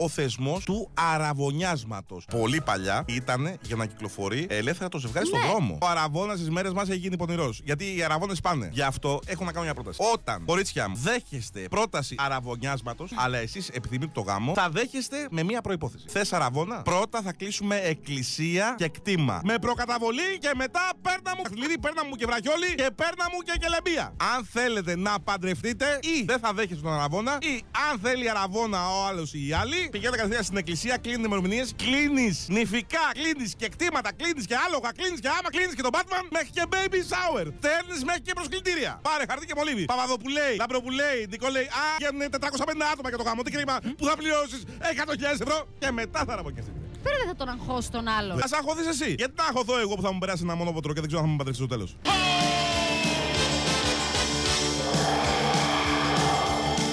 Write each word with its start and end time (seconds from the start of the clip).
ο 0.00 0.08
θεσμός 0.08 0.64
του 0.64 0.90
αραβωνιάσματος. 0.94 2.24
Πολύ 2.30 2.60
παλιά 2.60 3.04
ήταν 3.08 3.56
για 3.62 3.76
να 3.76 3.86
κυκλοφορεί 3.86 4.46
ελεύθερα 4.50 4.88
το 4.88 4.98
ζευγάρι 4.98 5.26
στον 5.26 5.40
Ναι. 5.40 5.46
δρόμο. 5.46 5.78
Ο 5.82 5.86
αραβόνα 5.86 6.34
στις 6.34 6.50
μέρες 6.50 6.72
μας 6.72 6.88
έχει 6.88 6.98
γίνει 6.98 7.16
πονηρός. 7.16 7.60
Γιατί 7.64 7.96
οι 7.96 8.02
αραβώνες 8.02 8.40
πάνε. 8.40 8.68
Γι' 8.72 8.82
αυτό 8.82 9.20
έχω 9.26 9.44
να 9.44 9.52
κάνω 9.52 9.64
μια 9.64 9.74
πρόταση. 9.74 9.98
Όταν, 10.12 10.44
κορίτσια 10.44 10.88
μου, 10.88 10.96
δέχεστε 10.96 11.60
πρόταση 11.70 12.14
αραβωνιάσματος, 12.18 13.10
αλλά 13.16 13.38
εσείς 13.38 13.68
επιθυμείτε 13.68 14.10
το 14.14 14.20
γάμο, 14.20 14.52
θα 14.54 14.68
δέχεστε 14.70 15.26
με 15.30 15.42
μία 15.42 15.60
προπόθεση. 15.60 16.04
Θες 16.08 16.32
αραβόνα, 16.32 16.82
πρώτα 16.82 17.22
θα 17.22 17.32
κλείσουμε 17.32 17.76
εκκλησία 17.76 18.74
και 18.78 18.88
κτήμα. 18.88 19.40
Με 19.44 19.58
προκαταβολή 19.58 20.38
και 20.40 20.50
μετά 20.56 20.80
παίρνα 21.02 21.36
μου 21.36 21.42
καθλίδι, 21.42 21.78
παίρνα 21.78 22.04
μου 22.04 22.14
και 22.14 22.26
βραχιόλι 22.26 22.74
και 22.74 22.90
παίρνα 22.94 23.24
μου 23.32 23.38
και 23.44 23.52
κελεμπία. 23.60 24.14
Αν 24.36 24.44
θέλετε 24.52 24.96
να 24.96 25.20
παντρευτείτε 25.20 25.98
ή 26.02 26.24
δεν 26.24 26.38
θα 26.38 26.52
δέχεστε 26.52 26.82
τον 26.82 26.92
αραβόνα 26.92 27.38
ή 27.40 27.62
αν 27.90 27.98
θέλει 28.02 28.30
αραβόνα 28.30 28.88
ο 28.88 29.06
άλλος 29.06 29.34
ή 29.34 29.46
η 29.48 29.52
άλλη, 29.52 29.89
πηγαίνετε 29.94 30.16
κατευθείαν 30.20 30.44
στην 30.48 30.56
εκκλησία, 30.62 30.94
κλείνει 31.04 31.24
ημερομηνίες, 31.30 31.68
κλείνεις 31.82 32.36
νηφικά, 32.56 33.04
κλείνεις 33.18 33.50
και 33.60 33.68
κτήματα, 33.74 34.10
κλείνεις 34.20 34.44
και 34.50 34.56
άλογα, 34.64 34.90
κλείνεις 34.98 35.20
και 35.24 35.30
άμα 35.36 35.48
κλείνεις 35.54 35.74
και 35.78 35.84
τον 35.86 35.92
Batman 35.96 36.24
μέχρι 36.36 36.50
και 36.56 36.64
baby 36.72 37.00
shower. 37.10 37.46
Στέλνει 37.60 37.96
μέχρι 38.08 38.22
και 38.26 38.32
προσκλητήρια. 38.38 38.92
Πάρε 39.08 39.24
χαρτί 39.28 39.46
και 39.50 39.56
μολύβι. 39.58 39.84
Παπαδοπουλέη, 39.92 40.54
Λαμπροπουλέη, 40.62 41.20
Νικολέη. 41.34 41.66
Α, 41.82 41.84
γίνουν 42.02 42.20
450 42.30 42.86
άτομα 42.92 43.08
για 43.12 43.18
το 43.20 43.24
γάμο. 43.28 43.40
Τι 43.42 43.50
κρίμα 43.56 43.74
που 43.98 44.04
θα 44.08 44.14
πληρώσεις 44.20 44.60
100.000 45.00 45.40
ευρώ 45.46 45.58
και 45.80 45.88
μετά 46.00 46.20
θα 46.28 46.32
ραβοκιαστείτε. 46.38 46.78
Τώρα 47.04 47.16
δεν 47.20 47.26
θα 47.26 47.36
τον 47.40 47.48
αγχώσει 47.48 47.90
τον 47.96 48.08
άλλο. 48.08 48.32
Α 48.32 48.48
αγχωθείς 48.58 48.86
εσύ. 48.94 49.14
Γιατί 49.18 49.34
να 49.36 49.44
αγχωθώ 49.44 49.78
εγώ 49.78 49.94
που 49.94 50.02
θα 50.02 50.12
μου 50.12 50.18
περάσει 50.18 50.42
ένα 50.46 50.54
μονόποτρο 50.54 50.92
και 50.94 51.00
δεν 51.00 51.08
ξέρω 51.08 51.22
αν 51.22 51.26
θα 51.26 51.32
μου 51.32 51.38
παντρευτεί 51.38 51.62
στο 51.62 51.70
τέλος. 51.74 51.96